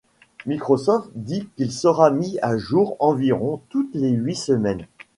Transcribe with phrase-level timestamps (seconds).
[0.47, 4.87] Microsoft dit qu'il sera mis à jour environ toutes les huit semaines.